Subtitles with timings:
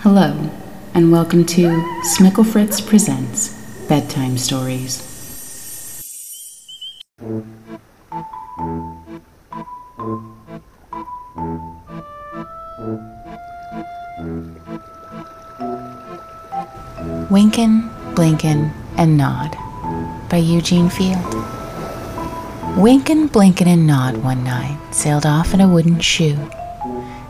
[0.00, 0.48] Hello,
[0.94, 1.62] and welcome to
[2.04, 3.48] Smicklefritz Presents
[3.88, 5.02] Bedtime Stories.
[17.30, 19.54] Winkin', Blinkin', and Nod
[20.30, 21.34] by Eugene Field.
[22.78, 26.38] Winkin', Blinkin', and Nod one night sailed off in a wooden shoe,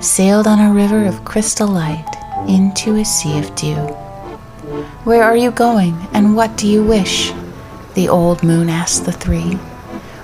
[0.00, 2.04] sailed on a river of crystal light
[2.48, 3.76] into a sea of dew.
[5.04, 7.32] Where are you going, and what do you wish?
[7.94, 9.56] The old moon asked the three.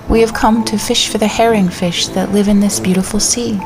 [0.09, 3.57] We have come to fish for the herring fish that live in this beautiful sea.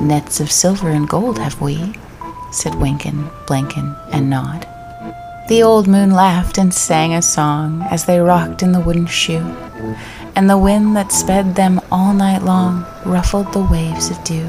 [0.00, 1.92] Nets of silver and gold have we,
[2.52, 4.66] said Winkin, Blinkin, and Nod.
[5.48, 9.44] The old moon laughed and sang a song as they rocked in the wooden shoe,
[10.36, 14.46] and the wind that sped them all night long ruffled the waves of dew.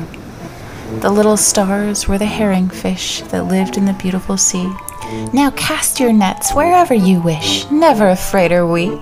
[1.01, 4.71] The little stars were the herring fish that lived in the beautiful sea.
[5.33, 9.01] Now cast your nets wherever you wish, never afraid are we.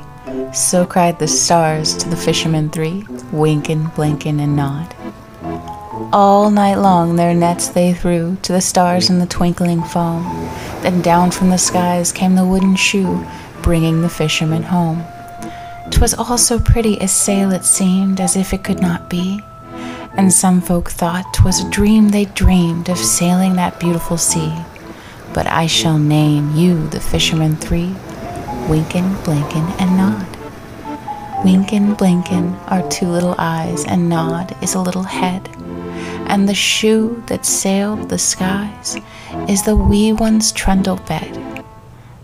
[0.54, 4.96] So cried the stars to the fishermen three, Winkin, Blinkin, and Nod.
[6.14, 10.24] All night long their nets they threw to the stars in the twinkling foam.
[10.82, 13.26] Then down from the skies came the wooden shoe,
[13.62, 15.04] bringing the fishermen home.
[15.90, 19.44] 'Twas all so pretty a sail it seemed, as if it could not be
[20.14, 24.54] and some folk thought 'twas a dream they dreamed of sailing that beautiful sea.
[25.34, 27.96] But I shall name you the fishermen three,
[28.68, 30.28] Winkin, Blinkin, and Nod.
[31.44, 35.50] Winkin, Blinkin are two little eyes, and Nod is a little head.
[36.32, 38.98] And the shoe that sailed the skies
[39.48, 41.64] is the wee one's trundle bed.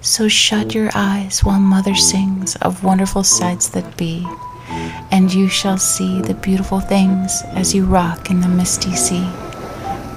[0.02, 4.26] So shut your eyes while mother sings of wonderful sights that be
[5.12, 9.26] and you shall see the beautiful things as you rock in the misty sea.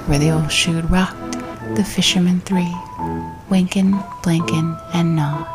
[0.06, 1.32] Where the old shoe rocked,
[1.76, 2.74] the fishermen three,
[3.48, 5.46] Winkin, Blinkin, and Nod.